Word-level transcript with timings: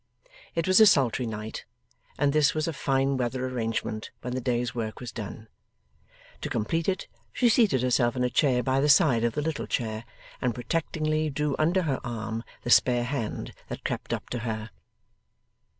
It 0.55 0.67
was 0.67 0.79
a 0.79 0.87
sultry 0.87 1.27
night, 1.27 1.63
and 2.17 2.33
this 2.33 2.55
was 2.55 2.67
a 2.67 2.73
fine 2.73 3.17
weather 3.17 3.45
arrangement 3.47 4.09
when 4.21 4.33
the 4.33 4.41
day's 4.41 4.73
work 4.73 4.99
was 4.99 5.11
done. 5.11 5.47
To 6.41 6.49
complete 6.49 6.89
it, 6.89 7.07
she 7.31 7.47
seated 7.49 7.83
herself 7.83 8.15
in 8.15 8.23
a 8.23 8.29
chair 8.31 8.63
by 8.63 8.79
the 8.79 8.89
side 8.89 9.23
of 9.23 9.33
the 9.35 9.43
little 9.43 9.67
chair, 9.67 10.05
and 10.41 10.55
protectingly 10.55 11.29
drew 11.29 11.55
under 11.59 11.83
her 11.83 11.99
arm 12.03 12.43
the 12.63 12.71
spare 12.71 13.03
hand 13.03 13.53
that 13.67 13.83
crept 13.85 14.11
up 14.11 14.27
to 14.31 14.39
her. 14.39 14.71